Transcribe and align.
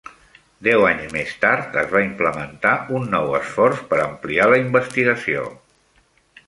Deu 0.67 0.85
anys 0.91 1.11
més 1.17 1.33
tard 1.43 1.77
es 1.81 1.91
va 1.91 2.01
implementar 2.05 2.73
un 3.01 3.07
nou 3.13 3.37
esforç 3.41 3.85
per 3.93 4.01
ampliar 4.09 4.53
la 4.55 4.61
investigació. 4.67 5.47